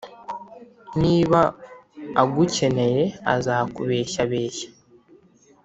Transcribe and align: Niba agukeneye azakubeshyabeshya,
Niba 1.01 1.41
agukeneye 2.21 3.03
azakubeshyabeshya, 3.35 4.67